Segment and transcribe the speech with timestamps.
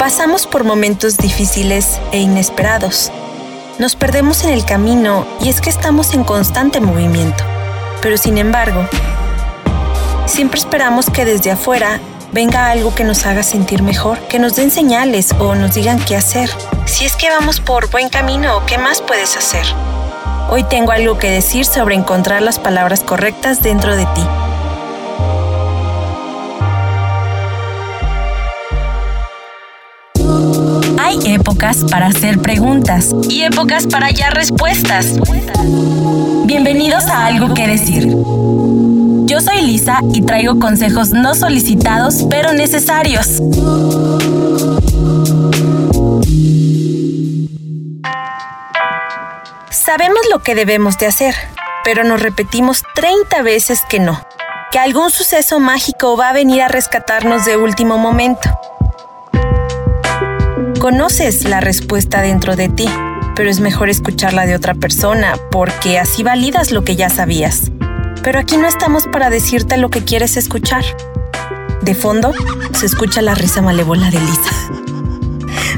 [0.00, 3.12] Pasamos por momentos difíciles e inesperados.
[3.78, 7.44] Nos perdemos en el camino y es que estamos en constante movimiento.
[8.00, 8.88] Pero sin embargo,
[10.24, 12.00] siempre esperamos que desde afuera
[12.32, 16.16] venga algo que nos haga sentir mejor, que nos den señales o nos digan qué
[16.16, 16.48] hacer.
[16.86, 19.66] Si es que vamos por buen camino, ¿qué más puedes hacer?
[20.48, 24.22] Hoy tengo algo que decir sobre encontrar las palabras correctas dentro de ti.
[31.10, 35.16] Hay épocas para hacer preguntas y épocas para hallar respuestas.
[36.44, 38.06] Bienvenidos a Algo que Decir.
[39.26, 43.26] Yo soy Lisa y traigo consejos no solicitados pero necesarios.
[49.72, 51.34] Sabemos lo que debemos de hacer,
[51.82, 54.24] pero nos repetimos 30 veces que no,
[54.70, 58.59] que algún suceso mágico va a venir a rescatarnos de último momento
[60.80, 62.88] Conoces la respuesta dentro de ti,
[63.36, 67.70] pero es mejor escucharla de otra persona porque así validas lo que ya sabías.
[68.22, 70.82] Pero aquí no estamos para decirte lo que quieres escuchar.
[71.82, 72.32] De fondo
[72.72, 74.50] se escucha la risa malévola de Lisa.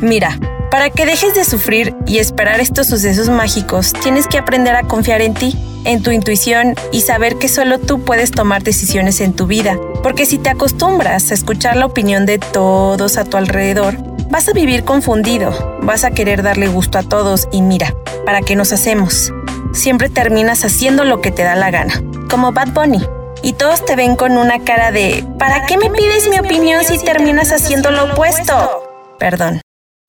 [0.00, 0.38] Mira,
[0.70, 5.22] para que dejes de sufrir y esperar estos sucesos mágicos, tienes que aprender a confiar
[5.22, 9.48] en ti, en tu intuición y saber que solo tú puedes tomar decisiones en tu
[9.48, 9.76] vida.
[10.04, 14.52] Porque si te acostumbras a escuchar la opinión de todos a tu alrededor, Vas a
[14.52, 17.94] vivir confundido, vas a querer darle gusto a todos y mira,
[18.24, 19.32] ¿para qué nos hacemos?
[19.72, 23.06] Siempre terminas haciendo lo que te da la gana, como Bad Bunny.
[23.42, 26.98] Y todos te ven con una cara de ¿para qué me pides mi opinión si
[26.98, 28.84] terminas haciendo lo opuesto?
[29.18, 29.60] Perdón,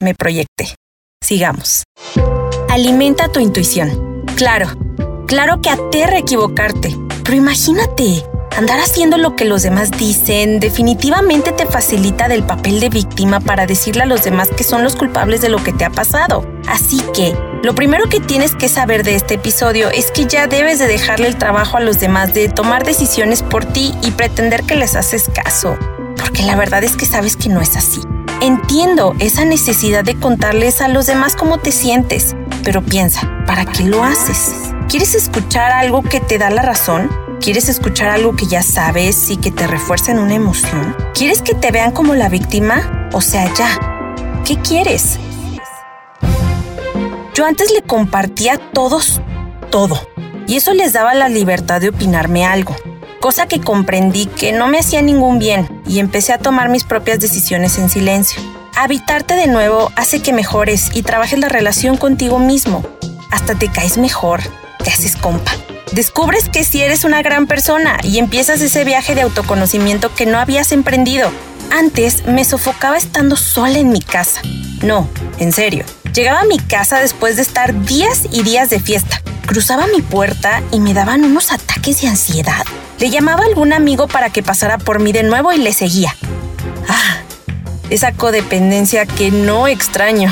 [0.01, 0.73] me proyecté.
[1.21, 1.83] Sigamos.
[2.69, 4.23] Alimenta tu intuición.
[4.35, 4.67] Claro,
[5.27, 8.23] claro que aterra equivocarte, pero imagínate,
[8.57, 13.65] Andar haciendo lo que los demás dicen definitivamente te facilita del papel de víctima para
[13.65, 16.49] decirle a los demás que son los culpables de lo que te ha pasado.
[16.65, 20.79] Así que, lo primero que tienes que saber de este episodio es que ya debes
[20.79, 24.75] de dejarle el trabajo a los demás de tomar decisiones por ti y pretender que
[24.75, 25.77] les haces caso.
[26.17, 27.99] Porque la verdad es que sabes que no es así.
[28.39, 33.83] Entiendo esa necesidad de contarles a los demás cómo te sientes, pero piensa, ¿para qué
[33.83, 34.53] lo haces?
[34.87, 37.24] ¿Quieres escuchar algo que te da la razón?
[37.45, 40.97] ¿Quieres escuchar algo que ya sabes y que te refuercen una emoción?
[41.13, 43.07] ¿Quieres que te vean como la víctima?
[43.13, 43.69] O sea, ya.
[44.43, 45.19] ¿Qué quieres?
[47.35, 49.21] Yo antes le compartía a todos
[49.69, 50.01] todo,
[50.47, 52.75] y eso les daba la libertad de opinarme algo,
[53.19, 57.19] cosa que comprendí que no me hacía ningún bien y empecé a tomar mis propias
[57.19, 58.41] decisiones en silencio.
[58.75, 62.83] Habitarte de nuevo hace que mejores y trabajes la relación contigo mismo.
[63.29, 64.41] Hasta te caes mejor,
[64.83, 65.51] te haces compa.
[65.91, 70.39] Descubres que si eres una gran persona y empiezas ese viaje de autoconocimiento que no
[70.39, 71.31] habías emprendido.
[71.71, 74.41] Antes me sofocaba estando sola en mi casa.
[74.81, 75.07] No,
[75.39, 75.85] en serio.
[76.13, 79.21] Llegaba a mi casa después de estar días y días de fiesta.
[79.45, 82.65] Cruzaba mi puerta y me daban unos ataques de ansiedad.
[82.99, 86.15] Le llamaba a algún amigo para que pasara por mí de nuevo y le seguía.
[86.87, 87.17] Ah,
[87.89, 90.31] esa codependencia que no extraño.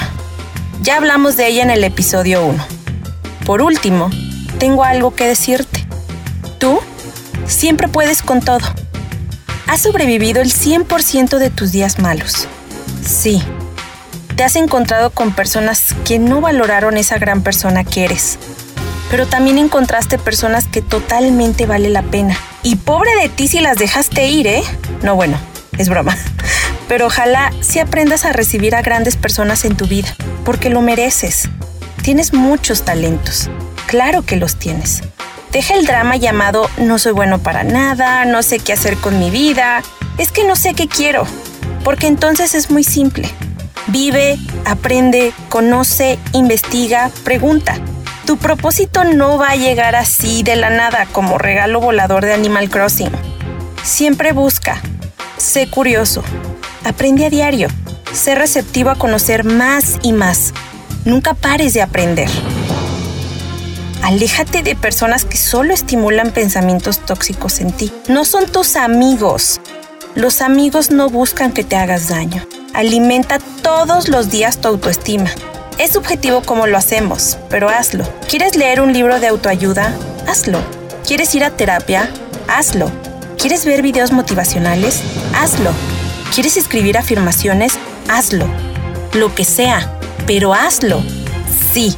[0.81, 2.65] Ya hablamos de ella en el episodio 1.
[3.45, 4.09] Por último,
[4.63, 5.85] tengo algo que decirte.
[6.57, 6.79] Tú
[7.45, 8.65] siempre puedes con todo.
[9.67, 12.47] Has sobrevivido el 100% de tus días malos.
[13.05, 13.43] Sí,
[14.37, 18.39] te has encontrado con personas que no valoraron esa gran persona que eres.
[19.11, 22.37] Pero también encontraste personas que totalmente vale la pena.
[22.63, 24.63] Y pobre de ti si las dejaste ir, ¿eh?
[25.01, 25.37] No, bueno,
[25.77, 26.17] es broma.
[26.87, 30.15] Pero ojalá si aprendas a recibir a grandes personas en tu vida,
[30.45, 31.49] porque lo mereces.
[32.01, 33.49] Tienes muchos talentos
[33.87, 35.01] Claro que los tienes.
[35.51, 39.29] Deja el drama llamado no soy bueno para nada, no sé qué hacer con mi
[39.29, 39.83] vida,
[40.17, 41.27] es que no sé qué quiero,
[41.83, 43.29] porque entonces es muy simple.
[43.87, 47.75] Vive, aprende, conoce, investiga, pregunta.
[48.25, 52.69] Tu propósito no va a llegar así de la nada como regalo volador de Animal
[52.69, 53.11] Crossing.
[53.83, 54.81] Siempre busca,
[55.37, 56.23] sé curioso,
[56.85, 57.67] aprende a diario,
[58.13, 60.53] sé receptivo a conocer más y más.
[61.05, 62.29] Nunca pares de aprender.
[64.03, 67.89] Aléjate de personas que solo estimulan pensamientos tóxicos en ti.
[68.09, 69.61] No son tus amigos.
[70.13, 72.45] Los amigos no buscan que te hagas daño.
[72.73, 75.31] Alimenta todos los días tu autoestima.
[75.77, 78.03] Es subjetivo como lo hacemos, pero hazlo.
[78.27, 79.95] ¿Quieres leer un libro de autoayuda?
[80.27, 80.59] Hazlo.
[81.07, 82.09] ¿Quieres ir a terapia?
[82.49, 82.91] Hazlo.
[83.37, 84.99] ¿Quieres ver videos motivacionales?
[85.33, 85.71] Hazlo.
[86.33, 87.79] ¿Quieres escribir afirmaciones?
[88.09, 88.47] Hazlo.
[89.13, 89.97] Lo que sea,
[90.27, 91.01] pero hazlo.
[91.71, 91.95] Sí,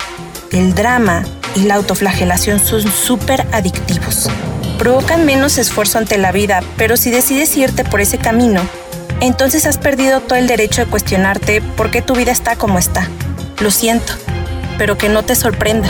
[0.51, 1.23] el drama
[1.55, 4.29] y la autoflagelación son súper adictivos.
[4.77, 8.61] Provocan menos esfuerzo ante la vida, pero si decides irte por ese camino,
[9.21, 13.07] entonces has perdido todo el derecho de cuestionarte por qué tu vida está como está.
[13.61, 14.13] Lo siento,
[14.77, 15.89] pero que no te sorprenda.